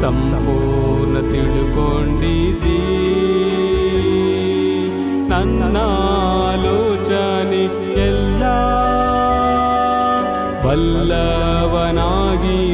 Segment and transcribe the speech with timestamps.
[0.00, 2.78] ಸಂಪೂರ್ಣ ತಿಳ್ಕೊಂಡಿದ್ದೀ.
[5.28, 5.76] ನನ್ನ
[6.46, 7.62] ಆಲೋಚನೆ
[8.06, 8.42] ಎಲ್ಲ
[10.64, 12.67] ಬಲ್ಲವನಾಗಿರುತ್ತೀ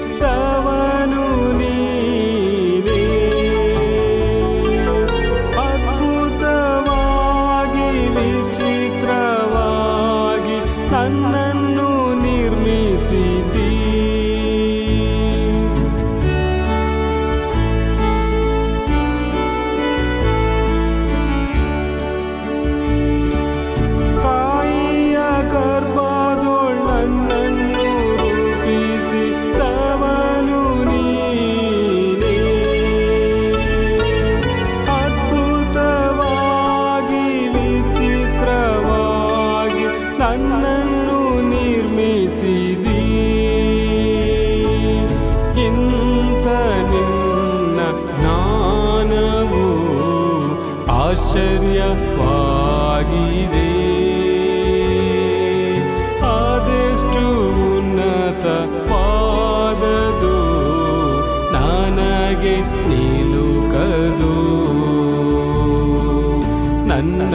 [0.00, 0.29] the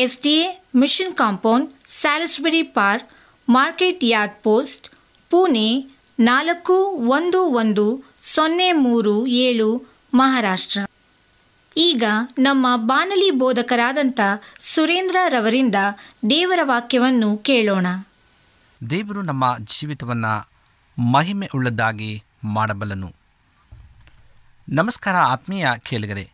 [0.00, 3.10] S D A mission compound, Salisbury park,
[3.48, 4.86] market yard post,
[5.30, 5.68] Pune
[6.20, 6.76] ನಾಲ್ಕು
[7.16, 7.84] ಒಂದು ಒಂದು
[8.22, 9.68] ಸೊನ್ನೆ ಮೂರು ಏಳು,
[10.14, 10.80] ಮಹಾರಾಷ್ಟ್ರ.
[11.76, 12.04] ಈಗ
[12.38, 14.20] ನಮ್ಮ ಬಾನಲಿ ಬೋಧಕರಾದಂಥ
[14.72, 15.74] ಸುರೇಂದ್ರ ರವರಿಂದ
[16.30, 17.86] ದೇವರ ವಾಕ್ಯವನ್ನು ಕೇಳೋಣ.
[18.80, 20.34] ದೇವರು ನಮ್ಮ ಜೀವಿತವನ್ನು
[20.98, 22.12] ಮಹಿಮೆ ಉಳ್ಳದಾಗಿ
[22.56, 23.10] ಮಾಡಬಲ್ಲನು.
[24.68, 26.26] ನಮಸ್ಕಾರ ಆತ್ಮೀಯ ಕೇಳಿಗರೆ,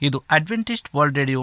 [0.00, 1.42] ಇದು ಅಡ್ವೆಂಟಿಸ್ಟ್ ವರ್ಲ್ಡ್ ರೇಡಿಯೋ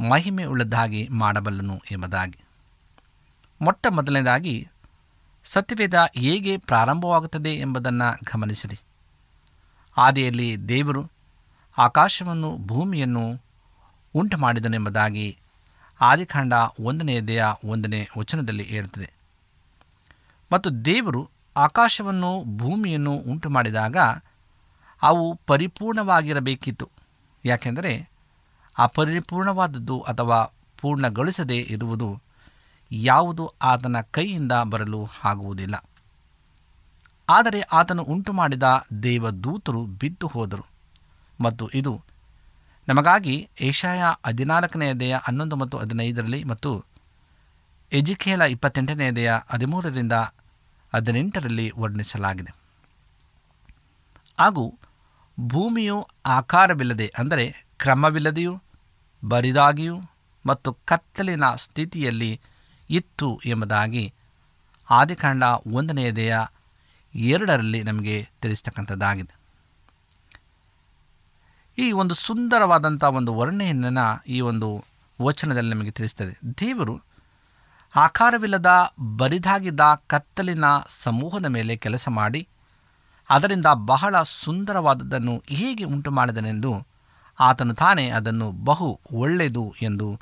[0.00, 2.38] ಮಹಿಮೆ ಉಳ್ಳದ್ದಾಗಿ ಮಾಡಬಲ್ಲನು ಎಂಬುದಾಗಿ.
[3.60, 4.68] ಮೊಟ್ಟ ಮೊದಲನೇದಾಗಿ,
[5.44, 8.80] ಸತ್ಯವೇದ ಹೇಗೆ ಪ್ರಾರಂಭವಾಗುತ್ತದೆ ಎಂಬುದನ್ನು ಗಮನಿಸಿರಿ.
[9.96, 11.10] ಆದಿಯಲ್ಲಿ ದೇವರು
[11.78, 13.40] ಆಕಾಶವನ್ನು ಭೂಮಿಯನ್ನು
[14.14, 15.38] ಉಂಟು ಮಾಡಿದನೆಂಬುದಾಗಿ
[16.00, 19.12] ಆದಿಕಾಂಡ ಒಂದನೇ ದೇಹ ಒಂದನೇ ವಚನದಲ್ಲಿ ಹೇಳುತ್ತದೆ.
[20.52, 23.96] ಮತ್ತು ದೇವರು ಆಕಾಶವನ್ನು ಭೂಮಿಯನ್ನು ಉಂಟು ಮಾಡಿದಾಗ
[25.02, 26.88] ಅವು ಪರಿಪೂರ್ಣವಾಗಿರಬೇಕಿತ್ತು.
[27.44, 28.11] ಯಾಕೆಂದರೆ
[28.78, 30.44] ಅಪರಿಪೂರ್ಣವಾದದ್ದು ಅಥವಾ
[30.80, 32.22] ಪೂರ್ಣಗೊಳಿಸದೇ ಇರುವುದು
[32.90, 35.84] ಯಾವುದು ಆತನ ಕೈಯಿಂದ ಬರಲು ಆಗುವುದಿಲ್ಲ.
[37.28, 38.62] ಆದರೆ ಆತನು ಉಂಟು ಮಾಡಿದ
[39.02, 40.66] ದೇವದೂತರು ಬಿದ್ದು ಹೋದರು.
[41.40, 42.02] ಮತ್ತು ಇದು
[42.88, 46.84] ನಮಗಾಗಿ ಏಷಾಯ ಹದಿನಾಲ್ಕನೆಯದೆಯ ಹನ್ನೊಂದು ಮತ್ತು ಹದಿನೈದರಲ್ಲಿ ಮತ್ತು
[47.92, 50.12] ಎಜಿಕೇಲ ಇಪ್ಪತ್ತೆಂಟನೆಯದೆಯ ಹದಿಮೂರರಿಂದ
[50.94, 52.52] ಹದಿನೆಂಟರಲ್ಲಿ ವರ್ಣಿಸಲಾಗಿದೆ.
[54.38, 54.78] ಹಾಗೂ
[55.40, 58.62] ಭೂಮಿಯು ಆಕಾರವಿಲ್ಲದೆ, ಅಂದರೆ ಕ್ರಮವಿಲ್ಲದೆಯೂ,
[59.22, 59.96] ಬರಿದಾಗಿಯೂ
[60.46, 62.40] ಮತ್ತು ಕತ್ತಲಿನ ಸ್ಥಿತಿಯಲ್ಲಿ
[62.90, 64.14] ಇತ್ತು ಎಂಬುದಾಗಿ
[64.90, 66.38] ಆದಿಕಾಂಡ ಒಂದನೆಯದೆಯ
[67.14, 69.34] ಎರಡರಲ್ಲಿ ನಮಗೆ ತಿಳಿಸ್ತಕ್ಕಂಥದ್ದಾಗಿದೆ.
[71.78, 74.84] ಈ ಒಂದು ಸುಂದರವಾದಂಥ ಒಂದು ವರ್ಣೆಯನ್ನು ಈ ಒಂದು
[75.22, 76.32] ವಚನದಲ್ಲಿ ನಮಗೆ ತಿಳಿಸ್ತದೆ.
[76.60, 76.94] ದೇವರು
[77.96, 78.70] ಆಕಾರವಿಲ್ಲದ,
[79.16, 82.48] ಬರಿದಾಗಿದ್ದ ಕತ್ತಲಿನ ಸಮೂಹದ ಮೇಲೆ ಕೆಲಸ ಮಾಡಿ,
[83.30, 86.91] ಅದರಿಂದ ಬಹಳ ಸುಂದರವಾದದ್ದನ್ನು ಹೇಗೆ ಉಂಟು ಮಾಡಿದನೆಂದು
[87.40, 90.20] ಆತನು ತಾನೇ ಅದನ್ನು ಬಹು ಒಳ್ಳೆಯದು ಎಂದು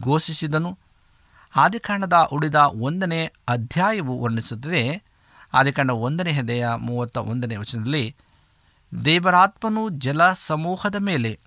[0.00, 0.78] ಘೋಷಿಸಿದನು.
[1.56, 5.02] ಆದಿಕಾಂಡದ ಉಳಿದ ಒಂದನೇ ಅಧ್ಯಾಯವು ವರ್ಣಿಸುತ್ತದೆ.
[5.54, 8.16] ಆದಿಕಾಂಡ ಒಂದನೇ ಹೃದಯ ಮೂವತ್ತ ಒಂದನೇ ವಚನದಲ್ಲಿ,
[9.04, 11.38] ದೇವರಾತ್ಮನು ಜಲ ಸಮೂಹದ ಮೇಲೆ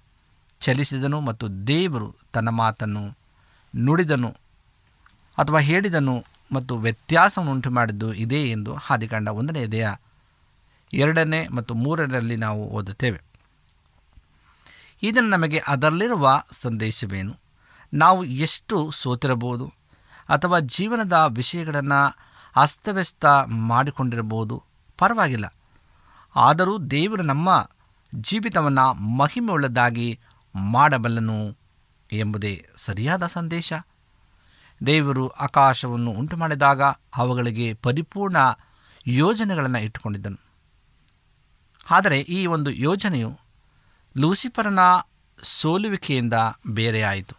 [0.60, 3.18] ಚಲಿಸಿದನು ಮತ್ತು ದೇವರು ತನ್ನ ಮಾತನ್ನು
[3.75, 4.30] ನುಡಿದನು
[5.38, 9.89] ಅಥವಾ ಹೇಳಿದನು ಮತ್ತು ವ್ಯತ್ಯಾಸವನ್ನು ಉಂಟು ಮಾಡಿದ್ದು ಇದೇ ಎಂದು ಆದಿಕಾಂಡ ಒಂದನೇ ಹೃದಯ
[10.94, 13.22] ಎರಡನೇ ಮತ್ತು ಮೂರರಲ್ಲಿ ನಾವು ಓದುತ್ತೇವೆ.
[15.04, 17.36] ಇದನ್ನು ನಮಗೆ ಅದರಲ್ಲಿರುವ ಸಂದೇಶವೇನು?
[17.94, 19.74] ನಾವು ಎಷ್ಟು ಸೋತಿರಬಹುದು?
[20.30, 22.18] ಅಥವಾ ಜೀವನದ ವಿಷಯಗಳನ್ನು
[22.56, 24.63] ಅಸ್ತವ್ಯಸ್ತ ಮಾಡಿಕೊಂಡಿರಬಹುದು?
[24.98, 25.54] ಪರವಾಗಿಲ್ಲ.
[26.36, 27.70] ಆದರೂ ದೇವರು ನಮ್ಮ
[28.16, 30.20] ಜೀವಿತವನ್ನು ಮಹಿಮೆಯುಳ್ಳದಾಗಿ
[30.56, 31.58] ಮಾಡಬಲ್ಲನು
[32.12, 33.74] ಎಂಬುದೇ ಸರಿಯಾದ ಸಂದೇಶ.
[34.86, 36.82] ದೇವರು ಆಕಾಶವನ್ನು ಉಂಟು ಮಾಡಿದಾಗ
[37.16, 38.38] ಅವುಗಳಿಗೆ ಪರಿಪೂರ್ಣ
[39.08, 40.39] ಯೋಜನೆಗಳನ್ನು ಇಟ್ಟುಕೊಂಡಿದ್ದನು.
[41.89, 43.47] ಆದರೆ ಈ ಒಂದು ಯೋಜನೆಯು
[44.18, 44.80] ಲೂಸಿಫರನ
[45.44, 46.34] ಸೋಲುವಿಕೆಯಿಂದ
[46.68, 47.36] ಬೇರೆಯಾಯಿತು.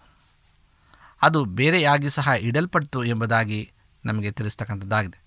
[1.23, 3.73] ಅದು ಬೇರೆಯಾಗಿ ಸಹ ಇಡಲ್ಪಟ್ಟು ಎಂಬುದಾಗಿ
[4.05, 5.23] ನಮಗೆ ತಿಳಿಸ್ತಕ್ಕಂಥದ್ದಾಗಿದೆ.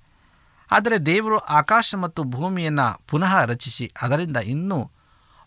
[0.71, 4.91] ಆದರೆ ದೇವರು ಆಕಾಶ ಮತ್ತು ಭೂಮಿಯನ್ನು ಪುನಃ ರಚಿಸಿ ಅದರಿಂದ ಇನ್ನೂ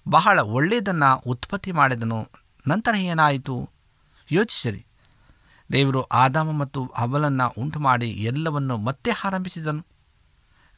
[0.08, 2.28] ಬಹಳ ಒಳ್ಳೆಯದನ್ನು ಉತ್ಪತ್ತಿ ಮಾಡಿದನು,
[2.68, 3.70] ನಂತರ ಏನಾಯಿತು?
[4.30, 4.86] ಯೋಚಿಸಿರಿ.
[5.72, 9.86] ದೇವರು ಆದಾಮ ಮತ್ತು ಅವಲನ್ನು ಉಂಟು ಮಾಡಿ ಎಲ್ಲವನ್ನು ಮತ್ತೆ ಆರಂಭಿಸಿದನು.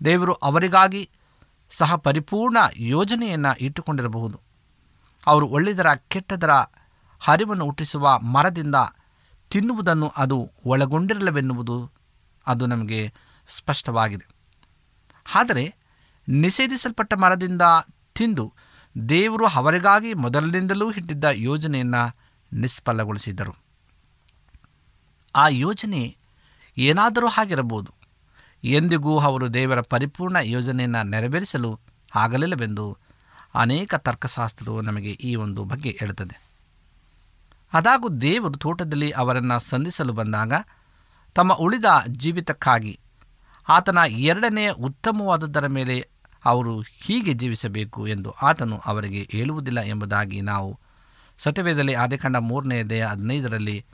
[0.05, 1.11] ದೇವರು ಅವರಿಗಾಗಿ
[1.71, 4.46] ಸಹ ಪರಿಪೂರ್ಣ ಯೋಜನೆಯನ್ನು ಇಟ್ಟುಕೊಂಡಿರಬಹುದು.
[5.27, 6.51] ಅವರು ಒಳ್ಳೆಯದರ ಕೆಟ್ಟದರ
[7.21, 8.75] ಹರಿವನ್ನು ಹುಟ್ಟಿಸುವ ಮರದಿಂದ
[9.51, 11.91] ತಿನ್ನುವುದನ್ನು ಅದು ಒಳಗೊಂಡಿರಲವೆನ್ನುವುದು
[12.47, 13.13] ಅದು ನಮಗೆ
[13.49, 14.27] ಸ್ಪಷ್ಟವಾಗಿದೆ.
[15.35, 15.75] ಆದರೆ
[16.29, 17.63] ನಿಷೇಧಿಸಲ್ಪಟ್ಟ ಮರದಿಂದ
[18.15, 18.53] ತಿಂದು
[19.09, 22.17] ದೇವರು ಅವರಿಗಾಗಿ ಮೊದಲಿನಿಂದಲೂ ಇಟ್ಟಿದ್ದ ಯೋಜನೆಯನ್ನು
[22.53, 23.55] ನಿಷ್ಫಲಗೊಳಿಸಿದ್ದರು
[25.35, 26.17] ಆ ಯೋಜನೆ
[26.79, 27.95] ಏನಾದರೂ ಆಗಿರಬಹುದು
[28.65, 31.81] ಎಂದಿಗೂ ಅವರು ದೇವರ ಪರಿಪೂರ್ಣ ಯೋಜನೆಯನ್ನು ನೆರವೇರಿಸಲು
[32.15, 32.99] ಆಗಲಿಲ್ಲವೆಂದು
[33.57, 36.37] ಅನೇಕ ತರ್ಕಶಾಸ್ತ್ರವು ನಮಗೆ ಈ ಒಂದು ಬಗ್ಗೆ ಹೇಳುತ್ತದೆ.
[37.73, 40.53] ಅದಾಗೂ ದೇವರು ತೋಟದಲ್ಲಿ ಅವರನ್ನು ಸಂಧಿಸಲು ಬಂದಾಗ
[41.37, 42.95] ತಮ್ಮ ಉಳಿದ ಜೀವಿತಕ್ಕಾಗಿ
[43.69, 45.97] ಆತನ ಎರಡನೇ ಉತ್ತಮವಾದದ್ದರ ಮೇಲೆ
[46.45, 50.71] ಅವರು ಹೀಗೆ ಜೀವಿಸಬೇಕು ಎಂದು ಆತನು ಅವರಿಗೆ ಹೇಳುವುದಿಲ್ಲ ಎಂಬುದಾಗಿ ನಾವು
[51.39, 53.85] ಸತ್ಯವೇದಲ್ಲಿ ಆದಿಕಂಡ ಮೂರನೇ ದೇಹ ಹದಿನೈದರಲ್ಲಿ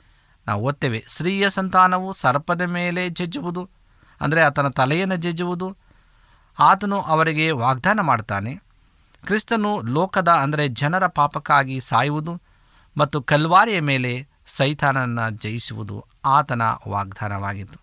[0.47, 0.99] ನಾವು ಓದ್ತೇವೆ.
[1.07, 3.63] ಸ್ತ್ರೀಯ ಸಂತಾನವು ಸರ್ಪದ ಮೇಲೆ ಜಜ್ಜುವುದು,
[4.21, 5.67] ಅಂದರೆ ಆತನ ತಲೆಯನ್ನು ಜಜ್ಜುವುದು.
[6.59, 8.53] ಆತನು ಅವರಿಗೆ ವಾಗ್ದಾನ ಮಾಡ್ತಾನೆ.
[9.25, 12.41] ಕ್ರಿಸ್ತನು ಲೋಕದ, ಅಂದರೆ ಜನರ ಪಾಪಕ್ಕಾಗಿ ಸಾಯುವುದು
[12.97, 17.79] ಮತ್ತು ಕಲ್ವಾರಿಯ ಮೇಲೆ ಸೈತಾನನ್ನು ಜಯಿಸುವುದು ಆತನ ವಾಗ್ದಾನವಾಗಿತ್ತು.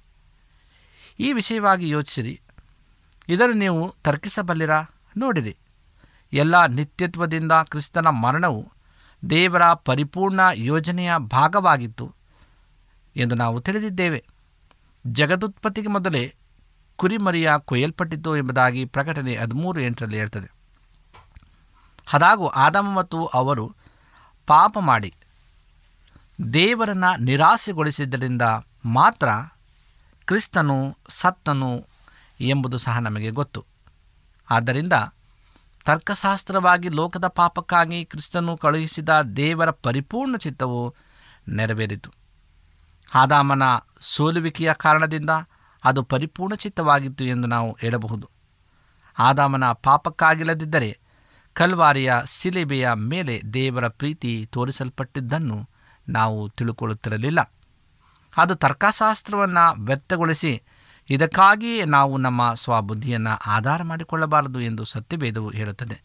[1.20, 2.40] ಈ ವಿಷಯವಾಗಿ ಯೋಚಿಸಿರಿ.
[3.28, 4.70] ಇದನ್ನು ನೀವು ತರ್ಕಿಸಬಲ್ಲಿರ?
[5.16, 5.56] ನೋಡಿರಿ.
[6.32, 8.72] ಎಲ್ಲ ನಿತ್ಯತ್ವದಿಂದ ಕ್ರಿಸ್ತನ ಮರಣವು
[9.30, 12.14] ದೇವರ ಪರಿಪೂರ್ಣ ಯೋಜನೆಯ ಭಾಗವಾಗಿತ್ತು
[13.16, 14.24] ಎಂದು ನಾವು ತಿಳಿದಿದ್ದೇವೆ.
[15.06, 16.34] ಜಗದುತ್ಪತ್ತಿಗೆ ಮೊದಲೇ
[16.96, 20.59] ಕುರಿಮರಿಯ ಕೊಯ್ಯಲ್ಪಟ್ಟಿತು ಎಂಬುದಾಗಿ ಪ್ರಕಟಣೆ ಹದಿಮೂರು ಎಂಟರಲ್ಲಿ ಹೇಳ್ತದೆ.
[22.12, 23.76] ಅದಾಗೂ ಆದಮ ಮತ್ತು ಅವರು
[24.46, 25.14] ಪಾಪ ಮಾಡಿ
[26.52, 28.42] ದೇವರನ್ನು ನಿರಾಸೆಗೊಳಿಸಿದ್ದರಿಂದ
[28.84, 29.28] ಮಾತ್ರ
[30.26, 31.86] ಕ್ರಿಸ್ತನು ಸತ್ತನು
[32.40, 33.64] ಎಂಬುದು ಸಹ ನಮಗೆ ಗೊತ್ತು.
[34.50, 34.92] ಆದ್ದರಿಂದ
[35.84, 40.94] ತರ್ಕಶಾಸ್ತ್ರವಾಗಿ ಲೋಕದ ಪಾಪಕ್ಕಾಗಿ ಕ್ರಿಸ್ತನು ಕಳುಹಿಸಿದ ದೇವರ ಪರಿಪೂರ್ಣ ಚಿತ್ತವು
[41.48, 42.10] ನೆರವೇರಿತು.
[43.14, 43.62] ಆದಾಮನ
[44.00, 45.30] ಸೋಲುವಿಕೆಯ ಕಾರಣದಿಂದ
[45.84, 48.30] ಅದು ಪರಿಪೂರ್ಣ ಚಿತ್ತವಾಗಿತ್ತು ಎಂದು ನಾವು ಹೇಳಬಹುದು.
[49.18, 50.98] ಆದಾಮನ ಪಾಪಕ್ಕಾಗಿಲ್ಲದಿದ್ದರೆ
[51.54, 55.68] ಕಲ್ವಾರಿಯ ಸಿಲೆಬೆಯ ಮೇಲೆ ದೇವರ ಪ್ರೀತಿ ತೋರಿಸಲ್ಪಟ್ಟಿದ್ದನ್ನು
[56.08, 57.52] ನಾವು ತಿಳುಕೊಳ್ಳುತ್ತಿರಲಿಲ್ಲ.
[58.36, 60.62] ಅದು ತರ್ಕಶಾಸ್ತ್ರವನ್ನು ವ್ಯಕ್ತಗೊಳಿಸಿ
[61.10, 66.02] ಇದಕ್ಕಾಗಿಯೇ ನಾವು ನಮ್ಮ ಸ್ವಬುದ್ಧಿಯನ್ನು ಆಧಾರ ಮಾಡಿಕೊಳ್ಳಬಾರದು ಎಂದು ಸತ್ಯವೇದವು ಹೇಳುತ್ತದೆ.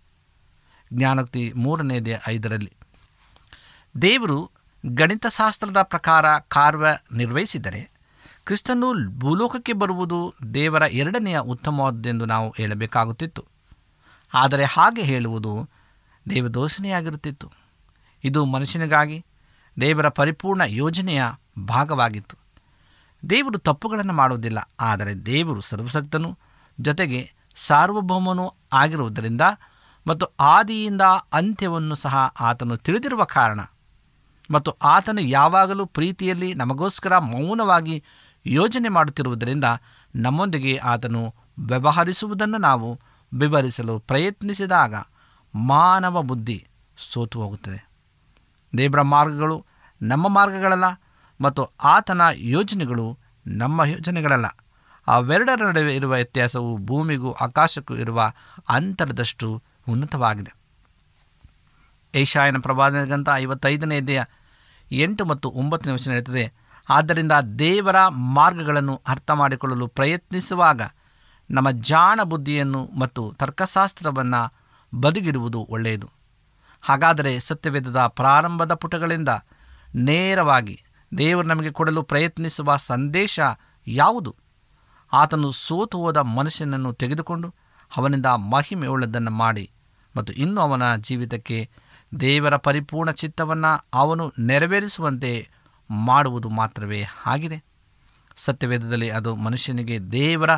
[0.94, 2.74] ಜ್ಞಾನೋಕ್ತಿ ಮೂರನೇದೇ ಐದರಲ್ಲಿ,
[4.02, 4.52] ದೇವರು
[4.86, 7.92] ಗಣಿತಶಾಸ್ತ್ರದ ಪ್ರಕಾರ ಕಾರ್ಯ ನಿರ್ವಹಿಸಿದರೆ
[8.46, 13.55] ಕ್ರಿಸ್ತನು ಭೂಲೋಕಕ್ಕೆ ಬರುವುದು ದೇವರ ಎರಡನೆಯ ಉತ್ತಮವಾದದ್ದೆಂದು ನಾವು ಹೇಳಬೇಕಾಗುತ್ತಿತ್ತು.
[14.34, 15.70] ಆದರೆ ಹಾಗೆ ಹೇಳುವುದು
[16.30, 17.52] ದೇವದೋಷಣೆಯಾಗಿರುತ್ತಿತ್ತು
[18.24, 19.26] ಇದು ಮನುಷ್ಯನಿಗಾಗಿ
[19.82, 21.24] ದೇವರ ಪರಿಪೂರ್ಣ ಯೋಜನೆಯ
[21.60, 22.38] ಭಾಗವಾಗಿತ್ತು.
[23.30, 26.38] ದೇವರು ತಪ್ಪುಗಳನ್ನು ಮಾಡುವುದಿಲ್ಲ, ಆದರೆ ದೇವರು ಸರ್ವಶಕ್ತನು,
[26.80, 29.42] ಜೊತೆಗೆ ಸಾರ್ವಭೌಮನೂ ಆಗಿರುವುದರಿಂದ
[30.08, 31.02] ಮತ್ತು ಆದಿಯಿಂದ
[31.34, 33.60] ಅಂತ್ಯವನ್ನು ಸಹ ಆತನು ತಿಳಿದಿರುವ ಕಾರಣ.
[34.52, 38.04] ಮತ್ತು ಆತನು ಯಾವಾಗಲೂ ಪ್ರೀತಿಯಲ್ಲಿ ನಮಗೋಸ್ಕರ ಮೌನವಾಗಿ
[38.46, 39.64] ಯೋಜನೆ ಮಾಡುತ್ತಿರುವುದರಿಂದ
[40.16, 43.00] ನಮ್ಮೊಂದಿಗೆ ಆತನು ವ್ಯವಹರಿಸುವುದನ್ನು ನಾವು
[43.36, 44.96] ವಿವರಿಸಲು ಪ್ರಯತ್ನಿಸಿದಾಗ
[45.56, 47.90] ಮಾನವ ಬುದ್ಧಿ ಸೋತು ಹೋಗುತ್ತದೆ.
[48.78, 49.66] ದೇವರ ಮಾರ್ಗಗಳು
[50.02, 50.84] ನಮ್ಮ ಮಾರ್ಗಗಳಲ್ಲ
[51.42, 54.46] ಮತ್ತು ಆತನ ಯೋಜನೆಗಳು ನಮ್ಮ ಯೋಜನೆಗಳಲ್ಲ.
[55.08, 58.32] ಅವೆರಡರ ನಡುವೆ ಇರುವ ವ್ಯತ್ಯಾಸವು ಭೂಮಿಗೂ ಆಕಾಶಕ್ಕೂ ಇರುವ
[58.70, 60.56] ಅಂತರದಷ್ಟು ಉನ್ನತವಾಗಿದೆ.
[62.16, 64.24] ಏಷಾಯನ ಪ್ರವಾದನೆಗಂತ ಐವತ್ತೈದನೇ ಅಧ್ಯಾಯ
[64.92, 66.54] ಎಂಟು ಮತ್ತು ಒಂಬತ್ತು ನಿಮಿಷ ನಡೆಯುತ್ತದೆ
[66.90, 70.82] ಆದ್ದರಿಂದ ದೇವರ ಮಾರ್ಗಗಳನ್ನು ಅರ್ಥ ಮಾಡಿಕೊಳ್ಳಲು ಪ್ರಯತ್ನಿಸುವಾಗ
[71.52, 74.54] ನಮ್ಮ ಜಾಣ ಬುದ್ಧಿಯನ್ನು ಮತ್ತು ತರ್ಕಶಾಸ್ತ್ರವನ್ನು
[75.00, 76.10] ಬದುಗಿಡುವುದು ಒಳ್ಳೆಯದು.
[76.82, 79.30] ಹಾಗಾದರೆ ಸತ್ಯವೇದದ ಪ್ರಾರಂಭದ ಪುಟಗಳಿಂದ
[79.96, 80.84] ನೇರವಾಗಿ
[81.18, 83.40] ದೇವರು ನಮಗೆ ಕೊಡಲು ಪ್ರಯತ್ನಿಸುವ ಸಂದೇಶ
[83.88, 84.36] ಯಾವುದು?
[85.14, 87.54] ಆತನು ಸೋತು ಹೋದ ಮನುಷ್ಯನನ್ನು ತೆಗೆದುಕೊಂಡು
[87.98, 89.72] ಅವನಿಂದ ಮಹಿಮೆಯುಳ್ಳದನ್ನು ಮಾಡಿ
[90.16, 91.70] ಮತ್ತು ಇನ್ನು ಅವನ ಜೀವಿತಕ್ಕೆ
[92.20, 95.50] ದೇವರ ಪರಿಪೂರ್ಣ ಚಿತ್ತವನ್ನು ಅವನು ನೆರವೇರಿಸುವಂತೆ
[95.90, 97.64] ಮಾಡುವುದು ಮಾತ್ರವೇ ಆಗಿದೆ.
[98.36, 100.50] ಸತ್ಯವೇದದಲ್ಲಿ ಅದು ಮನುಷ್ಯನಿಗೆ ದೇವರ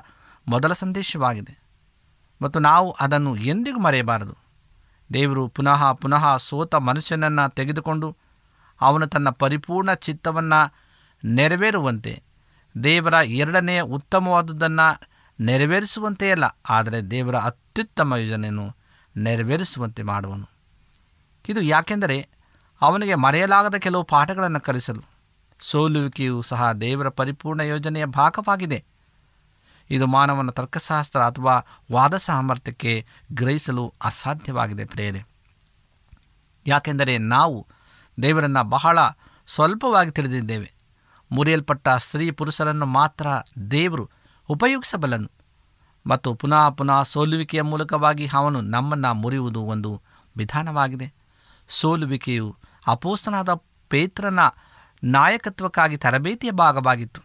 [0.47, 1.59] ಮೊದಲ ಸಂದೇಶವಾಗಿದೆ.
[2.41, 4.35] ಮತ್ತು ನಾವು ಅದನ್ನು ಎಂದಿಗೂ ಮರೆಯಬಾರದು.
[5.13, 8.15] ದೇವರು ಪುನಃ ಪುನಃ ಸೋತ ಮನುಷ್ಯನನ್ನು ತೆಗೆದುಕೊಂಡು
[8.81, 10.73] ಅವನು ತನ್ನ ಪರಿಪೂರ್ಣ ಚಿತ್ತವನ್ನು
[11.25, 12.23] ನೆರವೇರುವಂತೆ,
[12.83, 18.75] ದೇವರ ಎರಡನೆಯ ಉತ್ತಮವಾದುದನ್ನು ನೆರವೇರಿಸುವಂತೆ ಅಲ್ಲ ಆದರೆ ದೇವರ ಅತ್ಯುತ್ತಮ ಯೋಜನೆಯನ್ನು
[19.17, 20.49] ನೆರವೇರಿಸುವಂತೆ ಮಾಡುವನು.
[21.49, 22.29] ಇದು ಯಾಕೆಂದರೆ
[22.81, 25.01] ಅವನಿಗೆ ಮರೆಯಲಾಗದ ಕೆಲವು ಪಾಠಗಳನ್ನು ಕಲಿಸಲು
[25.59, 28.83] ಸೋಲುವಿಕೆಯು ಸಹ ದೇವರ ಪರಿಪೂರ್ಣ ಯೋಜನೆಯ ಭಾಗವಾಗಿದೆ.
[29.89, 35.23] ಇದು ಮಾನವನ ತರ್ಕಶಾಸ್ತ್ರ ಅಥವಾ ವಾದ ಸಾಮರ್ಥ್ಯಕ್ಕೆ ಗ್ರಹಿಸಲು ಅಸಾಧ್ಯವಾಗಿದೆ ಪ್ರೇರೆ
[36.67, 37.67] ಯಾಕೆಂದರೆ ನಾವು
[38.21, 38.99] ದೇವರನ್ನು ಬಹಳ
[39.47, 40.73] ಸ್ವಲ್ಪವಾಗಿ ತಿಳಿದಿದ್ದೇವೆ.
[41.31, 43.27] ಮುರಿಯಲ್ಪಟ್ಟ ಸ್ತ್ರೀ ಪುರುಷರನ್ನು ಮಾತ್ರ
[43.71, 44.09] ದೇವರು
[44.49, 45.31] ಉಪಯೋಗಿಸಬಲ್ಲನು.
[46.07, 50.01] ಮತ್ತು ಪುನಃ ಪುನಃ ಸೋಲುವಿಕೆಯ ಮೂಲಕವಾಗಿ ಅವನು ನಮ್ಮನ್ನು ಮುರಿಯುವುದು ಒಂದು
[50.37, 51.13] ವಿಧಾನವಾಗಿದೆ.
[51.69, 52.55] ಸೋಲುವಿಕೆಯು
[52.87, 53.49] ಅಪೋಸ್ತನಾದ
[53.89, 54.39] ಪೇತ್ರನ
[55.03, 57.21] ನಾಯಕತ್ವಕ್ಕಾಗಿ ತರಬೇತಿಯ ಭಾಗವಾಗಿತ್ತು.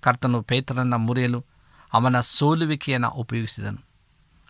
[0.00, 1.44] ಕರ್ತನು ಪೇತ್ರನನ್ನು ಮುರಿಯಲು
[1.92, 3.84] ಅವನ ಸೋಲುವಿಕೆಯನ್ನು ಉಪಯೋಗಿಸಿದನು.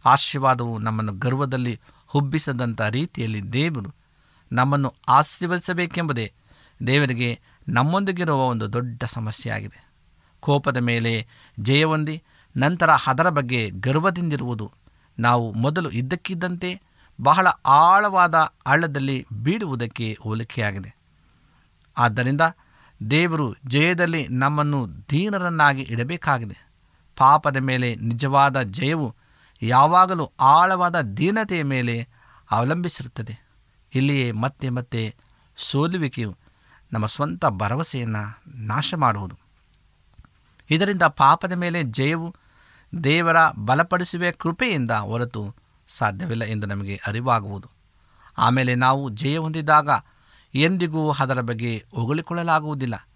[0.05, 3.95] ಆಶೀರ್ವಾದವು ನಮ್ಮನ್ನು ಗರ್ವದಲ್ಲಿ ಹುಬ್ಬಿಸದಂಥ ರೀತಿಯಲ್ಲಿ ದೇವರು
[4.53, 6.33] ನಮ್ಮನ್ನು ಆಶೀರ್ವದಿಸಬೇಕೆಂಬುದೇ
[6.87, 9.89] ದೇವರಿಗೆ ನಮ್ಮೊಂದಿಗಿರುವ ಒಂದು ದೊಡ್ಡ ಸಮಸ್ಯೆಯಾಗಿದೆ.
[10.41, 11.27] ಕೋಪದ ಮೇಲೆ
[11.61, 12.23] ಜಯವೊಂದಿ
[12.57, 14.73] ನಂತರ ಅದರ ಬಗ್ಗೆ ಗರ್ವದಿಂದಿರುವುದು
[15.19, 16.81] ನಾವು ಮೊದಲು ಇದ್ದಕ್ಕಿದ್ದಂತೆ
[17.21, 20.97] ಬಹಳ ಆಳವಾದ ಆಳದಲ್ಲಿ ಬೀಳುವುದಕ್ಕೆ ಹೋಲಿಕೆಯಾಗಿದೆ.
[21.99, 22.41] ಆದ್ದರಿಂದ
[23.11, 26.68] ದೇವರು ಜಯದಲ್ಲಿ ನಮ್ಮನ್ನು ದೀನರನ್ನಾಗಿ ಇಡಬೇಕಾಗಿದೆ.
[27.19, 29.15] ಪಾಪದ ಮೇಲೆ ನಿಜವಾದ ಜಯವು
[29.63, 32.09] ಯಾವಾಗಲೂ ಆಳವಾದ ದೀನತೆಯ ಮೇಲೆ
[32.51, 33.39] ಅವಲಂಬಿಸಿರುತ್ತದೆ.
[33.95, 35.17] ಇಲ್ಲಿಯೇ ಮತ್ತೆ ಮತ್ತೆ
[35.57, 36.37] ಸೋಲುವಿಕೆಯು
[36.93, 39.37] ನಮ್ಮ ಸ್ವಂತ ಭರವಸೆಯನ್ನು ನಾಶ ಮಾಡುವುದು.
[40.71, 42.35] ಇದರಿಂದ ಪಾಪದ ಮೇಲೆ ಜಯವು
[43.05, 45.55] ದೇವರ ಬಲಪಡಿಸುವ ಕೃಪೆಯಿಂದ ಹೊರತು
[45.89, 47.69] ಸಾಧ್ಯವಿಲ್ಲ ಎಂದು ನಮಗೆ ಅರಿವಾಗುವುದು.
[48.39, 49.89] ಆಮೇಲೆ ನಾವು ಜಯ ಹೊಂದಿದಾಗ
[50.55, 53.08] ಎಂದಿಗೂ ಅದರ ಬಗ್ಗೆ ಹೊಗಳಿಕೊಳ್ಳಲಾಗುವುದಿಲ್ಲ.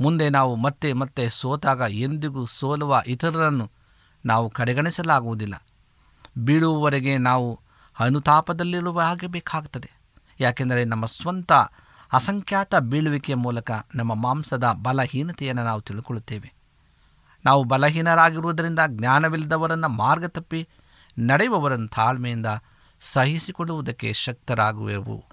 [0.00, 3.70] ಮುಂದೆ ನಾವು ಮತ್ತೆ ಮತ್ತೆ ಸೋತಾಗ ಎಂದಿಗೂ ಸೋಲುವ ಇತರರನ್ನು
[4.26, 5.66] ನಾವು ಕಡೆಗಣಿಸಲಾಗುವುದಿಲ್ಲ.
[6.38, 7.60] ಬೀಳುವವರೆಗೆ ನಾವು
[7.98, 9.90] ಅನುತಾಪದಲ್ಲಿರುವ ಹಾಗೆ ಬೇಕಾಗ್ತದೆ
[10.40, 11.52] ಯಾಕೆಂದರೆ ನಮ್ಮ ಸ್ವಂತ
[12.12, 16.52] ಅಸಂಖ್ಯಾತ ಬೀಳುವಿಕೆಯ ಮೂಲಕ ನಮ್ಮ ಮಾಂಸದ ಬಲಹೀನತೆಯನ್ನು ನಾವು ತಿಳ್ಕೊಳ್ಳುತ್ತೇವೆ.
[17.44, 20.68] ನಾವು ಬಲಹೀನರಾಗಿರುವುದರಿಂದ ಜ್ಞಾನವಿಲ್ಲದವರನ್ನು ಮಾರ್ಗ ತಪ್ಪಿ
[21.18, 22.46] ನಡೆಯುವವರನ್ನು ತಾಳ್ಮೆಯಿಂದ
[23.00, 25.24] ಸಹಿಸಿಕೊಳ್ಳುವುದಕ್ಕೆ ಶಕ್ತರಾಗುವೆವು.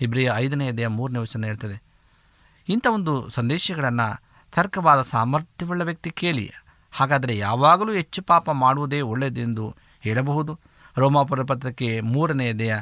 [0.00, 1.85] ಇಬ್ರಿಯ ಐದನೇ ದೇಹ ಮೂರನೇ ವಚನ ಹೇಳ್ತದೆ
[2.68, 4.08] ಇಂಥ ಒಂದು ಸಂದೇಶಗಳನ್ನು
[4.52, 6.46] ತರ್ಕವಾದ ಸಾಮರ್ಥ್ಯವುಳ್ಳ ವ್ಯಕ್ತಿ ಕೇಳಿ,
[6.92, 9.64] ಹಾಗಾದರೆ ಯಾವಾಗಲೂ ಹೆಚ್ಚು ಪಾಪ ಮಾಡುವುದೇ ಒಳ್ಳೆಯದೆಂದು
[10.00, 10.52] ಹೇಳಬಹುದು?
[10.96, 12.76] ರೋಮಾಪುರ ಪತ್ರಕ್ಕೆ ಮೂರನೇ ದೇಹ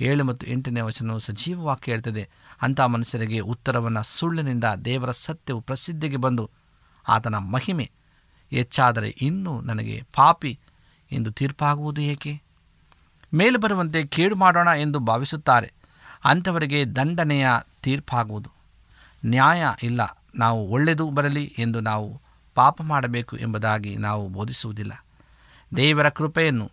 [0.00, 2.28] ಏಳು ಮತ್ತು ಎಂಟನೇ ವಚನವು ಸಜೀವವಾಗಿ ಹೇಳ್ತದೆ,
[2.62, 6.44] ಅಂಥ ಮನುಷ್ಯರಿಗೆ ಉತ್ತರವನ್ನು ಸುಳ್ಳಿನಿಂದ ದೇವರ ಸತ್ಯವು ಪ್ರಸಿದ್ಧಿಗೆ ಬಂದು
[7.08, 7.86] ಆತನ ಮಹಿಮೆ
[8.52, 10.52] ಹೆಚ್ಚಾದರೆ ಇನ್ನೂ ನನಗೆ ಪಾಪಿ
[11.10, 12.32] ಎಂದು ತೀರ್ಪಾಗುವುದು ಏಕೆ?
[13.32, 15.68] ಮೇಲೆ ಬರುವಂತೆ ಕೇಡು ಮಾಡೋಣ ಎಂದು ಭಾವಿಸುತ್ತಾರೆ,
[16.24, 17.48] ಅಂಥವರಿಗೆ ದಂಡನೆಯ
[17.82, 18.50] ತೀರ್ಪಾಗುವುದು.
[19.26, 20.24] ನ್ಯಾಯ ಇಲ್ಲ.
[20.34, 22.20] ನಾವು ಒಳ್ಳೆಯದು ಬರಲಿ ಎಂದು ನಾವು
[22.54, 25.04] ಪಾಪ ಮಾಡಬೇಕು ಎಂಬುದಾಗಿ ನಾವು ಬೋಧಿಸುವುದಿಲ್ಲ.
[25.76, 26.70] ದೇವರ ಕೃಪೆಯನ್ನು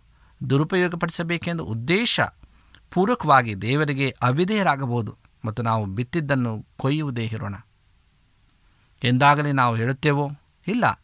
[0.50, 2.20] ದುರುಪಯೋಗಪಡಿಸಬೇಕೆಂದು ಉದ್ದೇಶ
[2.90, 7.54] ಪೂರ್ವಕವಾಗಿ ದೇವರಿಗೆ ಅವಿಧೇಯರಾಗಬಹುದು ಮತ್ತು ನಾವು ಬಿತ್ತಿದ್ದನ್ನು ಕೊಯ್ಯುವುದೇ ಇರೋಣ
[9.04, 10.30] ಎಂದಾಗಲೇ ನಾವು ಹೇಳುತ್ತೇವೋ?
[10.66, 11.02] ಇಲ್ಲ.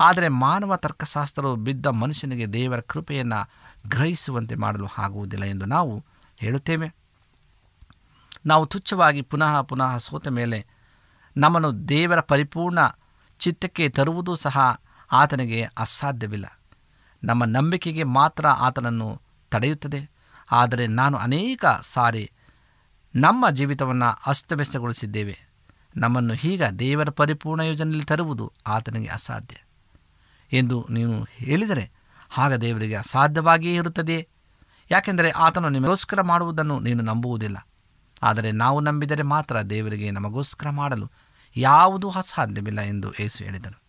[0.00, 3.50] ಆದರೆ ಮಾನವ ತರ್ಕಶಾಸ್ತ್ರವು ಬಿದ್ದ ಮನುಷ್ಯನಿಗೆ ದೇವರ ಕೃಪೆಯನ್ನು
[3.88, 6.04] ಗ್ರಹಿಸುವಂತೆ ಮಾಡಲು ಆಗುವುದಿಲ್ಲ ಎಂದು ನಾವು
[6.36, 6.94] ಹೇಳುತ್ತೇವೆ.
[8.46, 10.66] ನಾವು ತುಚ್ಛವಾಗಿ ಪುನಃ ಪುನಃ ಸೋತ ಮೇಲೆ
[11.36, 12.78] ನಮ್ಮನ್ನು ದೇವರ ಪರಿಪೂರ್ಣ
[13.38, 14.80] ಚಿತ್ತಕ್ಕೆ ತರುವುದೂ ಸಹ
[15.12, 16.60] ಆತನಿಗೆ ಅಸಾಧ್ಯವಿಲ್ಲ.
[17.24, 19.20] ನಮ್ಮ ನಂಬಿಕೆಗೆ ಮಾತ್ರ ಆತನನ್ನು
[19.50, 20.10] ತಡೆಯುತ್ತದೆ.
[20.50, 22.32] ಆದರೆ ನಾನು ಅನೇಕ ಸಾರಿ
[23.14, 25.38] ನಮ್ಮ ಜೀವಿತವನ್ನು ಅಸ್ತವ್ಯಸ್ತಗೊಳಿಸಿದ್ದೇವೆ.
[25.96, 29.56] ನಮ್ಮನ್ನು ಈಗ ದೇವರ ಪರಿಪೂರ್ಣ ಯೋಜನೆಯಲ್ಲಿ ತರುವುದು ಆತನಿಗೆ ಅಸಾಧ್ಯ.
[30.52, 31.92] ಎಂದು ನೀನು ಹೇಳಿದರೆ
[32.38, 34.28] ಆಗ ದೇವರಿಗೆ ಅಸಾಧ್ಯವಾಗಿಯೇ ಇರುತ್ತದೆ.
[34.90, 37.68] ಯಾಕೆಂದರೆ ಆತನು ನಿಮಗೋಸ್ಕರ ಮಾಡುವುದನ್ನು ನೀನು ನಂಬುವುದಿಲ್ಲ.
[38.22, 41.10] ಆದರೆ ನಾವು ನಂಬಿದರೆ ಮಾತ್ರ ದೇವರಿಗೆ ನಮಗೋಸ್ಕರ ಮಾಡಲು
[41.56, 43.84] ಯಾವುದೂ ಅಸಾಧ್ಯವಿಲ್ಲ ಎಂದು ಏಸು ಹೇಳಿದರು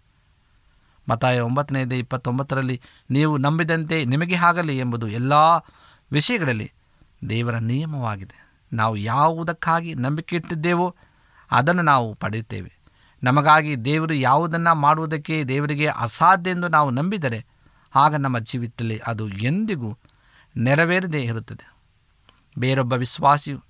[1.09, 5.33] ಮತಾಯ ಒಂಬತ್ತನೇದೇ ಇಪ್ಪತ್ತೊಂಬತ್ತರಲ್ಲಿ ನೀವು ನಂಬಿದಂತೆ ನಿಮಗೆ ಆಗಲಿ ಎಂಬುದು ಎಲ್ಲ
[6.11, 6.71] ವಿಷಯಗಳಲ್ಲಿ
[7.29, 8.45] ದೇವರ ನಿಯಮವಾಗಿದೆ.
[8.73, 10.95] ನಾವು ಯಾವುದಕ್ಕಾಗಿ ನಂಬಿಕೆ ಇಟ್ಟಿದ್ದೇವೋ
[11.51, 12.77] ಅದನ್ನು ನಾವು ಪಡೆಯುತ್ತೇವೆ.
[13.23, 17.45] ನಮಗಾಗಿ ದೇವರು ಯಾವುದನ್ನು ಮಾಡುವುದಕ್ಕೆ ದೇವರಿಗೆ ಅಸಾಧ್ಯ ಎಂದು ನಾವು ನಂಬಿದರೆ
[17.95, 19.97] ಆಗ ನಮ್ಮ ಜೀವಿತದಲ್ಲಿ ಅದು ಎಂದಿಗೂ
[20.57, 21.73] ನೆರವೇರದೇ ಇರುತ್ತದೆ.
[22.57, 23.63] ಬೇರೊಬ್ಬ ವಿಶ್ವಾಸಿಯು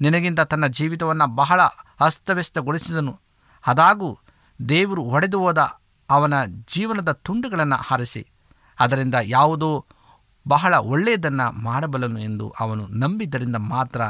[0.00, 1.62] ನಿನಗಿಂತ ತನ್ನ ಜೀವಿತವನ್ನು ಬಹಳ
[2.00, 3.27] ಅಸ್ತವ್ಯಸ್ತಗೊಳಿಸಿದನು.
[3.68, 4.18] ಅದಾಗೂ
[4.68, 5.58] ದೇವರು ಒಡೆದು ಹೋದ
[6.10, 6.34] ಅವನ
[6.66, 8.26] ಜೀವನದ ತುಂಡುಗಳನ್ನು ಹಾರಿಸಿ,
[8.80, 9.86] ಅದರಿಂದ ಯಾವುದೋ
[10.48, 14.00] ಬಹಳ ಒಳ್ಳೆಯದನ್ನು ಮಾಡಬಲ್ಲನು ಎಂದು ಅವನು ನಂಬಿದ್ದರಿಂದ ಮಾತ್ರ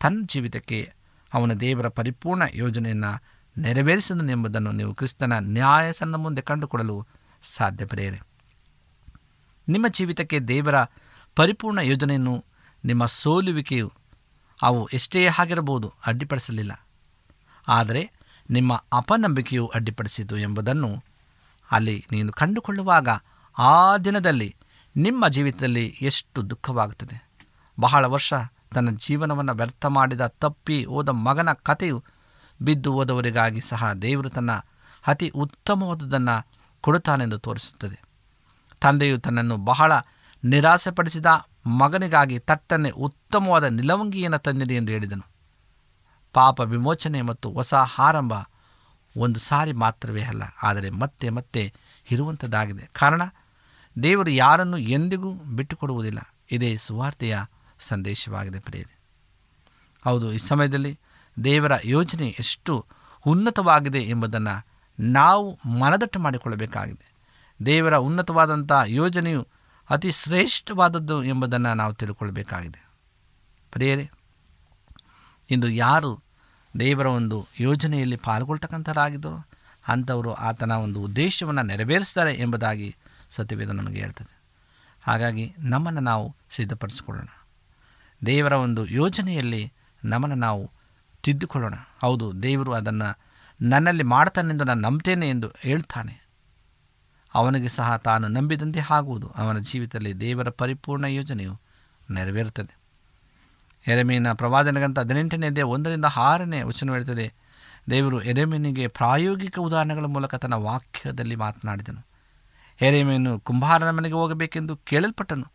[0.00, 0.92] ತನ್ನ ಜೀವಿತಕ್ಕೆ
[1.34, 3.22] ಅವನ ದೇವರ ಪರಿಪೂರ್ಣ ಯೋಜನೆಯನ್ನು
[3.58, 7.06] ನೆರವೇರಿಸಿದನು ಎಂಬುದನ್ನು ನೀವು ಕ್ರಿಸ್ತನ ನ್ಯಾಯಸನ್ನ ಮುಂದೆ ಕಂಡುಕೊಳ್ಳಲು
[7.42, 8.20] ಸಾಧ್ಯ
[9.68, 10.74] ನಿಮ್ಮ ಜೀವಿತಕ್ಕೆ ದೇವರ
[11.36, 12.44] ಪರಿಪೂರ್ಣ ಯೋಜನೆಯನ್ನು
[12.84, 13.92] ನಿಮ್ಮ ಸೋಲುವಿಕೆಯು
[14.62, 16.86] ಅವು ಎಷ್ಟೇ ಆಗಿರಬಹುದು ಅಡ್ಡಿಪಡಿಸಲಿಲ್ಲ.
[17.68, 18.10] ಆದರೆ
[18.52, 21.04] ನಿಮ್ಮ ಅಪನಂಬಿಕೆಯು ಅಡ್ಡಿಪಡಿಸಿತು ಎಂಬುದನ್ನು
[21.70, 23.08] ಅಲ್ಲಿ ನೀನು ಕಂಡುಕೊಳ್ಳುವಾಗ
[23.58, 24.56] ಆ ದಿನದಲ್ಲಿ
[24.96, 27.28] ನಿಮ್ಮ ಜೀವಿತದಲ್ಲಿ ಎಷ್ಟು ದುಃಖವಾಗುತ್ತದೆ.
[27.80, 28.34] ಬಹಳ ವರ್ಷ
[28.74, 32.04] ತನ್ನ ಜೀವನವನ್ನು ವ್ಯರ್ಥ ಮಾಡಿದ ತಪ್ಪಿ ಹೋದ ಮಗನ ಕಥೆಯು
[32.62, 34.50] ಬಿದ್ದು ಹೋದವರಿಗಾಗಿ ಸಹ ದೇವರು ತನ್ನ
[35.06, 36.46] ಅತಿ ಉತ್ತಮವಾದುದನ್ನು
[36.80, 38.02] ಕೊಡುತ್ತಾನೆಂದು ತೋರಿಸುತ್ತದೆ.
[38.80, 39.92] ತಂದೆಯು ತನ್ನನ್ನು ಬಹಳ
[40.44, 41.26] ನಿರಾಸೆಪಡಿಸಿದ
[41.66, 45.31] ಮಗನಿಗಾಗಿ ತಟ್ಟನೆ ಉತ್ತಮವಾದ ನಿಲವಂಗಿಯನ್ನು ತಂದಿದೆ ಎಂದು ಹೇಳಿದನು.
[46.32, 48.32] ಪಾಪ ವಿಮೋಚನೆ ಮತ್ತು ಹೊಸ ಆರಂಭ
[49.16, 51.72] ಒಂದು ಸಾರಿ ಮಾತ್ರವೇ ಅಲ್ಲ, ಆದರೆ ಮತ್ತೆ ಮತ್ತೆ
[52.10, 53.22] ಇರುವಂಥದ್ದಾಗಿದೆ ಕಾರಣ,
[54.02, 56.34] ದೇವರು ಯಾರನ್ನು ಎಂದಿಗೂ ಬಿಟ್ಟುಕೊಡುವುದಿಲ್ಲ.
[56.50, 57.38] ಇದೇ ಸುವಾರ್ತೆಯ
[57.80, 58.98] ಸಂದೇಶವಾಗಿದೆ ಪ್ರಿಯರೇ.
[60.04, 60.98] ಹೌದು, ಈ ಸಮಯದಲ್ಲಿ
[61.44, 62.86] ದೇವರ ಯೋಜನೆ ಎಷ್ಟು
[63.26, 64.66] ಉನ್ನತವಾಗಿದೆ ಎಂಬುದನ್ನು
[64.98, 67.06] ನಾವು ಮನದಟ್ಟು ಮಾಡಿಕೊಳ್ಳಬೇಕಾಗಿದೆ.
[67.66, 69.46] ದೇವರ ಉನ್ನತವಾದಂಥ ಯೋಜನೆಯು
[69.90, 72.88] ಅತಿ ಶ್ರೇಷ್ಠವಾದದ್ದು ಎಂಬುದನ್ನು ನಾವು ತಿಳ್ಕೊಳ್ಬೇಕಾಗಿದೆ.
[73.72, 74.10] ಪ್ರಿಯರೇ,
[75.50, 76.21] ಇಂದು ಯಾರು
[76.78, 79.46] ದೇವರ ಒಂದು ಯೋಜನೆಯಲ್ಲಿ ಪಾಲ್ಗೊಳ್ತಕ್ಕಂಥರಾಗಿದ್ದರು
[79.88, 82.96] ಅಂಥವರು ಆತನ ಒಂದು ಉದ್ದೇಶವನ್ನು ನೆರವೇರಿಸ್ತಾರೆ ಎಂಬುದಾಗಿ
[83.30, 84.42] ಸತ್ಯವೇದ ನಮಗೆ ಹೇಳ್ತದೆ.
[85.02, 87.26] ಹಾಗಾಗಿ ನಮ್ಮನ್ನು ನಾವು ಸಿದ್ಧಪಡಿಸಿಕೊಳ್ಳೋಣ.
[88.26, 89.72] ದೇವರ ಒಂದು ಯೋಜನೆಯಲ್ಲಿ
[90.04, 90.70] ನಮ್ಮನ್ನು ನಾವು
[91.22, 91.74] ತಿದ್ದುಕೊಳ್ಳೋಣ.
[92.00, 93.18] ಹೌದು, ದೇವರು ಅದನ್ನು
[93.60, 96.28] ನನ್ನಲ್ಲಿ ಮಾಡ್ತಾನೆಂದು ನಾನು ನಂಬ್ತೇನೆ ಎಂದು ಹೇಳ್ತಾನೆ.
[97.34, 99.28] ಅವನಿಗೆ ಸಹ ತಾನು ನಂಬಿದಂತೆ ಆಗುವುದು.
[99.28, 101.60] ಅವನ ಜೀವಿತದಲ್ಲಿ ದೇವರ ಪರಿಪೂರ್ಣ ಯೋಜನೆಯು
[102.10, 102.81] ನೆರವೇರುತ್ತದೆ.
[103.86, 107.34] ಎರೆಮೀನ ಪ್ರವಾದನೆಗಂತ ಹದಿನೆಂಟನೇದೇ ಒಂದರಿಂದ ಆರನೇ ವಚನ ಹೇಳ್ತದೆ,
[107.90, 112.06] ದೇವರು ಎರೆಮೀನಿಗೆ ಪ್ರಾಯೋಗಿಕ ಉದಾಹರಣೆಗಳ ಮೂಲಕ ತನ್ನ ವಾಕ್ಯದಲ್ಲಿ ಮಾತನಾಡಿದನು.
[112.80, 115.46] ಎರೆಮೀನು ಕುಂಬಾರನ ಮನೆಗೆ ಹೋಗಬೇಕೆಂದು ಕೇಳಲ್ಪಟ್ಟನು.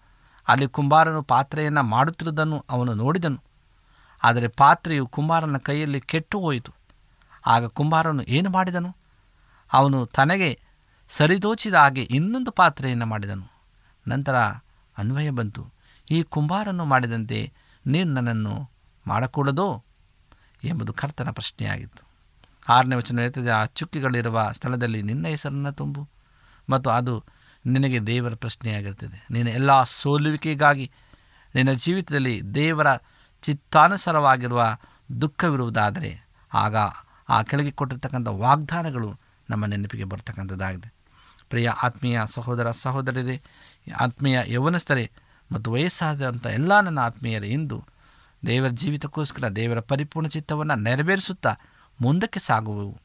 [0.48, 3.44] ಅಲ್ಲಿ ಕುಂಬಾರನು ಪಾತ್ರೆಯನ್ನು ಮಾಡುತ್ತಿರುವುದನ್ನು ಅವನು ನೋಡಿದನು.
[4.24, 6.72] ಆದರೆ ಪಾತ್ರೆಯು ಕುಂಬಾರನ ಕೈಯಲ್ಲಿ ಕೆಟ್ಟು ಹೋಯಿತು
[7.46, 8.96] ಆಗ ಕುಂಬಾರನು ಏನು ಮಾಡಿದನು?
[9.74, 10.60] ಅವನು ತನಗೆ
[11.10, 13.52] ಸರಿದೋಚಿದ ಹಾಗೆ ಇನ್ನೊಂದು ಪಾತ್ರೆಯನ್ನು ಮಾಡಿದನು.
[14.08, 14.36] ನಂತರ
[14.98, 15.74] ಅನ್ವಯ ಬಂತು.
[16.12, 17.54] ಈ ಕುಂಬಾರನು ಮಾಡಿದಂತೆ
[17.88, 18.70] ನೀನು ನನ್ನನ್ನು
[19.08, 19.84] ಮಾಡಕೂಡದು
[20.64, 22.08] ಎಂಬುದು ಕರ್ತನ ಪ್ರಶ್ನೆಯಾಗಿತ್ತು.
[22.70, 26.10] ಆರನೇ ವಚನ ಹೇಳ್ತದೆ, ಆ ಚುಕ್ಕಿಗಳಿರುವ ಸ್ಥಳದಲ್ಲಿ ನಿನ್ನ ಹೆಸರನ್ನು ತುಂಬು
[26.70, 27.24] ಮತ್ತು ಅದು
[27.66, 29.28] ನಿನಗೆ ದೇವರ ಪ್ರಶ್ನೆಯಾಗಿರ್ತದೆ.
[29.32, 30.92] ನಿನ್ನ ಎಲ್ಲ ಸೋಲುವಿಕೆಗಾಗಿ
[31.56, 32.88] ನಿನ್ನ ಜೀವಿತದಲ್ಲಿ ದೇವರ
[33.42, 34.78] ಚಿತ್ತಾನುಸಾರವಾಗಿರುವ
[35.22, 36.76] ದುಃಖವಿರುವುದಾದರೆ ಆಗ
[37.30, 39.20] ಆ ಕೆಳಗೆ ಕೊಟ್ಟಿರ್ತಕ್ಕಂಥ ವಾಗ್ದಾನಗಳು
[39.50, 40.94] ನಮ್ಮ ನೆನಪಿಗೆ ಬರ್ತಕ್ಕಂಥದ್ದಾಗಿದೆ.
[41.50, 43.42] ಪ್ರಿಯ ಆತ್ಮೀಯ ಸಹೋದರ ಸಹೋದರರೇ
[44.00, 45.12] ಆತ್ಮೀಯ ಯೌವನಸ್ಥರೇ
[45.52, 47.86] ಮತ್ತು ವಯಸ್ಸಾದಂಥ ಎಲ್ಲ ನನ್ನ ಆತ್ಮೀಯರೇ, ಇಂದು
[48.46, 51.56] ದೇವರ ಜೀವಿತಕ್ಕೋಸ್ಕರ ದೇವರ ಪರಿಪೂರ್ಣ ಚಿತ್ತವನ್ನು ನೆರವೇರಿಸುತ್ತಾ
[52.02, 52.98] ಮುಂದಕ್ಕೆ ಸಾಗುವೆವು.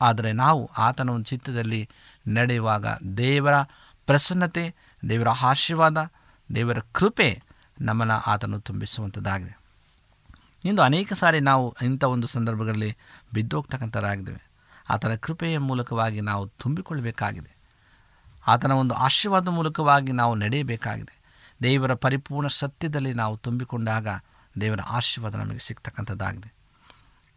[0.00, 1.88] ಆದರೆ ನಾವು ಆತನ ಒಂದು ಚಿತ್ತದಲ್ಲಿ
[2.26, 3.62] ನಡೆಯುವಾಗ ದೇವರ
[4.06, 4.74] ಪ್ರಸನ್ನತೆ,
[5.08, 6.10] ದೇವರ ಆಶೀರ್ವಾದ,
[6.54, 7.42] ದೇವರ ಕೃಪೆ
[7.80, 9.58] ನಮ್ಮನ್ನು ಆತನು ತುಂಬಿಸುವಂಥದ್ದಾಗಿದೆ.
[10.64, 12.96] ಇಂದು ಅನೇಕ ಸಾರಿ ನಾವು ಇಂಥ ಒಂದು ಸಂದರ್ಭಗಳಲ್ಲಿ
[13.34, 14.50] ಬಿದ್ದೋಗ್ತಕ್ಕಂಥರಾಗಿದ್ದೇವೆ
[14.90, 17.56] ಆತನ ಕೃಪೆಯ ಮೂಲಕವಾಗಿ ನಾವು ತುಂಬಿಕೊಳ್ಳಬೇಕಾಗಿದೆ.
[18.46, 21.17] ಆತನ ಒಂದು ಆಶೀರ್ವಾದ ಮೂಲಕವಾಗಿ ನಾವು ನಡೆಯಬೇಕಾಗಿದೆ.
[21.62, 24.08] ದೇವರ ಪರಿಪೂರ್ಣ ಸತ್ಯದಲ್ಲಿ ನಾವು ತುಂಬಿಕೊಂಡಾಗ
[24.60, 26.54] ದೇವರ ಆಶೀರ್ವಾದ ನಮಗೆ ಸಿಗ್ತಕ್ಕಂಥದ್ದಾಗಿದೆ.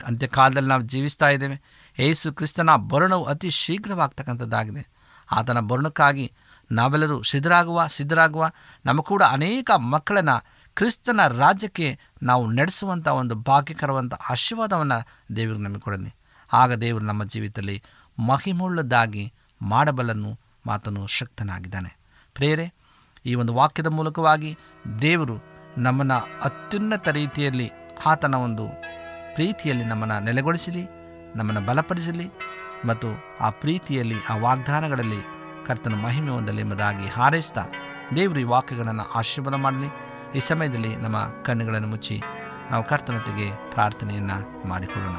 [0.06, 1.62] ಅಂತ್ಯಕಾಲದಲ್ಲಿ ನಾವು ಜೀವಿಸ್ತಾ ಇದ್ದೇವೆ.
[2.00, 4.88] ಏಸು ಕ್ರಿಸ್ತನ ಬರುಣವು ಅತಿ ಶೀಘ್ರವಾಗ್ತಕ್ಕಂಥದ್ದಾಗಿದೆ.
[5.32, 6.34] ಆತನ ಬರುಣಕ್ಕಾಗಿ
[6.72, 8.52] ನಾವೆಲ್ಲರೂ ಸಿದ್ಧರಾಗುವ ಸಿದ್ಧರಾಗುವ,
[8.86, 10.44] ನಮ್ಮ ಕೂಡ ಅನೇಕ ಮಕ್ಕಳನ್ನು
[10.76, 16.16] ಕ್ರಿಸ್ತನ ರಾಜ್ಯಕ್ಕೆ ನಾವು ನಡೆಸುವಂಥ ಒಂದು ಭಾಗ್ಯಕರವಂಥ ಆಶೀರ್ವಾದವನ್ನು ದೇವರಿಗೆ ನಮಗೆ ಕೊಡಲಿ.
[16.54, 17.84] ಆಗ ದೇವರು ನಮ್ಮ ಜೀವಿತದಲ್ಲಿ
[18.20, 21.98] ಮಹಿಮುಳ್ಳದಾಗಿ ಮಾಡಬಲ್ಲನು ಮಾತನು ಶಕ್ತನಾಗಿದ್ದಾನೆ.
[22.34, 22.81] ಪ್ರೇರೆ
[23.26, 24.58] ಈ ಒಂದು ವಾಕ್ಯದ ಮೂಲಕವಾಗಿ
[25.02, 25.36] ದೇವರು
[25.78, 27.72] ನಮ್ಮನ್ನು ಅತ್ಯುನ್ನತ ರೀತಿಯಲ್ಲಿ
[28.06, 28.68] ಆತನ ಒಂದು
[29.34, 30.84] ಪ್ರೀತಿಯಲ್ಲಿ ನಮ್ಮನ್ನು ನೆಲೆಗೊಳಿಸಲಿ,
[31.36, 32.32] ನಮ್ಮನ್ನು ಬಲಪಡಿಸಲಿ
[32.86, 33.08] ಮತ್ತು
[33.42, 35.22] ಆ ಪ್ರೀತಿಯಲ್ಲಿ, ಆ ವಾಗ್ದಾನಗಳಲ್ಲಿ
[35.66, 37.66] ಕರ್ತನ ಮಹಿಮೆ ಹೊಂದಲಿ ಎಂಬುದಾಗಿ ಹಾರೈಸ್ತಾ
[38.16, 39.88] ದೇವರು ಈ ವಾಕ್ಯಗಳನ್ನು ಆಶೀರ್ವಾದ ಮಾಡಲಿ.
[40.38, 42.22] ಈ ಸಮಯದಲ್ಲಿ ನಮ್ಮ ಕಣ್ಣುಗಳನ್ನು ಮುಚ್ಚಿ
[42.72, 45.18] ನಾವು ಕರ್ತನೊಟ್ಟಿಗೆ ಪ್ರಾರ್ಥನೆಯನ್ನು ಮಾಡಿಕೊಳ್ಳೋಣ.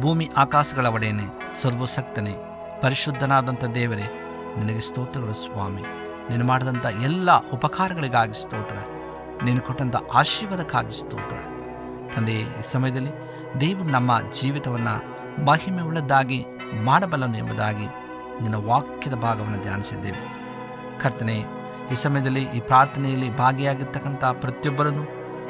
[0.00, 2.34] ಭೂಮಿ ಆಕಾಶಗಳ ಒಡೆಯನೆ, ಸರ್ವಸಕ್ತನೇ,
[2.82, 4.06] ಪರಿಶುದ್ಧನಾದಂಥ ದೇವರೇ,
[4.58, 6.03] ನಿನಗೆ ಸ್ತೋತ್ರಗಳು ಸ್ವಾಮಿ.
[6.30, 8.76] ನೀನು ಮಾಡಿದಂಥ ಎಲ್ಲ ಉಪಕಾರಗಳಿಗಾಗಿ ಸ್ತೋತ್ರ.
[9.44, 11.36] ನೀನು ಕೊಟ್ಟಂಥ ಆಶೀರ್ವಾದಕ್ಕಾಗಿ ಸ್ತೋತ್ರ.
[12.14, 13.12] ತಂದೆ, ಈ ಸಮಯದಲ್ಲಿ
[13.60, 14.94] ದೇವರು ನಮ್ಮ ಜೀವಿತವನ್ನು
[15.44, 16.46] ಮಹಿಮೆ ಉಳ್ಳದ್ದಾಗಿ
[16.84, 17.86] ಮಾಡಬಲ್ಲನು ಎಂಬುದಾಗಿ
[18.42, 20.22] ನಿನ್ನ ವಾಕ್ಯದ ಭಾಗವನ್ನು ಧ್ಯಾನಿಸಿದ್ದೇವೆ.
[21.00, 21.36] ಕರ್ತನೆ,
[21.92, 25.04] ಈ ಸಮಯದಲ್ಲಿ ಈ ಪ್ರಾರ್ಥನೆಯಲ್ಲಿ ಭಾಗಿಯಾಗಿರ್ತಕ್ಕಂಥ ಪ್ರತಿಯೊಬ್ಬರನ್ನು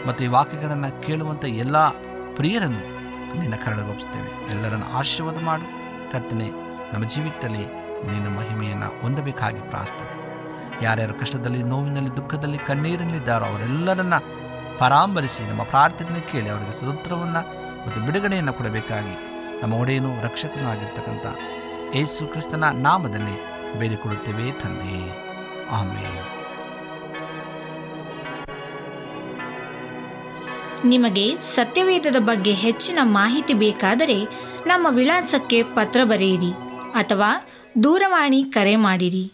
[0.08, 1.88] ಮತ್ತು ಈ ವಾಕ್ಯಗಳನ್ನು ಕೇಳುವಂಥ ಎಲ್ಲ
[2.34, 2.82] ಪ್ರಿಯರನ್ನು
[3.40, 5.66] ನಿನ್ನ ಕರಳಗೊಪ್ಪಿಸ್ತೇವೆ ಎಲ್ಲರನ್ನು ಆಶೀರ್ವಾದ ಮಾಡು.
[6.12, 6.48] ಕರ್ತನೆ,
[6.92, 7.64] ನಮ್ಮ ಜೀವಿತದಲ್ಲಿ
[8.10, 10.23] ನಿನ್ನ ಮಹಿಮೆಯನ್ನು ಹೊಂದಬೇಕಾಗಿ ಪ್ರಾರ್ಥನೆ.
[10.82, 14.14] ಯಾರ್ಯಾರು ಕಷ್ಟದಲ್ಲಿ, ನೋವಿನಲ್ಲಿ, ದುಃಖದಲ್ಲಿ ಕಣ್ಣೀರಿನಲ್ಲಿದ್ದಾರೋ ಅವರೆಲ್ಲರನ್ನ
[14.78, 17.42] ಪರಾಮರಿಸಿ ನಮ್ಮ ಪ್ರಾರ್ಥನೆ ಕೇಳಿ ಅವರಿಗೆ ಸ್ವತಂತ್ರವನ್ನು
[17.86, 19.14] ಮತ್ತು ಬಿಡುಗಡೆಯನ್ನು ಕೊಡಬೇಕಾಗಿ
[19.62, 21.26] ನಮ್ಮ ಒಡೆಯನು ರಕ್ಷಕನೂ ಆಗಿರ್ತಕ್ಕಂಥ
[21.96, 23.36] ಯೇಸು ಕ್ರಿಸ್ತನ ನಾಮದಲ್ಲಿ
[23.78, 25.18] ಬೇಡಿಕೊಳ್ಳುತ್ತೇವೆ ತಂದೆ.
[25.70, 26.34] ಆಮೇಲೆ
[30.88, 34.24] ನಿಮಗೆ ಸತ್ಯವೇದದ ಬಗ್ಗೆ ಹೆಚ್ಚಿನ ಮಾಹಿತಿ ಬೇಕಾದರೆ
[34.66, 36.52] ನಮ್ಮ ವಿಳಾಸಕ್ಕೆ ಪತ್ರ ಬರೆಯಿರಿ
[36.94, 37.46] ಅಥವಾ
[37.82, 39.33] ದೂರವಾಣಿ ಕರೆ ಮಾಡಿರಿ.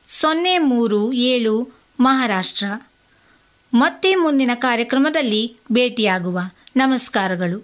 [0.19, 2.65] ಸೊನ್ನೆ ಮೂರು ಏಳು ಮಹಾರಾಷ್ಟ್ರ.
[3.73, 6.39] ಮತ್ತೆ ಮುಂದಿನ ಕಾರ್ಯಕ್ರಮದಲ್ಲಿ ಭೇಟಿಯಾಗುವ
[6.75, 7.57] ನಮಸ್ಕಾರಗಳು.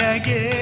[0.00, 0.57] ನನಗೆ